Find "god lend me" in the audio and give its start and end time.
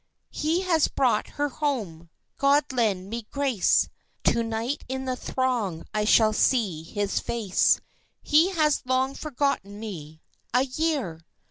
2.39-3.27